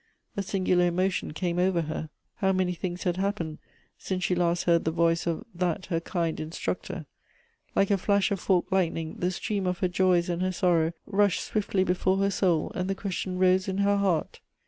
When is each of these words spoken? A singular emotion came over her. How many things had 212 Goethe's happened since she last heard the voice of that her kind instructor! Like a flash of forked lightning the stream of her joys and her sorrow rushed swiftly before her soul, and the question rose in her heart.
A 0.35 0.41
singular 0.41 0.87
emotion 0.87 1.31
came 1.31 1.59
over 1.59 1.81
her. 1.83 2.09
How 2.37 2.51
many 2.53 2.73
things 2.73 3.03
had 3.03 3.13
212 3.17 3.35
Goethe's 3.35 3.59
happened 3.59 3.73
since 3.99 4.23
she 4.23 4.33
last 4.33 4.63
heard 4.63 4.83
the 4.83 4.89
voice 4.89 5.27
of 5.27 5.45
that 5.53 5.85
her 5.85 5.99
kind 5.99 6.39
instructor! 6.39 7.05
Like 7.75 7.91
a 7.91 7.99
flash 7.99 8.31
of 8.31 8.39
forked 8.39 8.71
lightning 8.71 9.17
the 9.19 9.29
stream 9.29 9.67
of 9.67 9.77
her 9.77 9.87
joys 9.87 10.27
and 10.27 10.41
her 10.41 10.51
sorrow 10.51 10.93
rushed 11.05 11.43
swiftly 11.43 11.83
before 11.83 12.17
her 12.17 12.31
soul, 12.31 12.71
and 12.73 12.89
the 12.89 12.95
question 12.95 13.37
rose 13.37 13.67
in 13.67 13.77
her 13.77 13.97
heart. 13.97 14.39